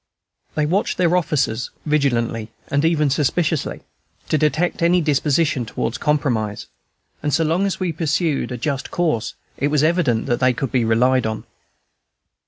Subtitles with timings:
[0.55, 3.81] They watched their officers vigilantly and even suspiciously,
[4.29, 6.65] to detect any disposition towards compromise;
[7.21, 10.71] and so long as we pursued a just course it was evident that they could
[10.71, 11.43] be relied on.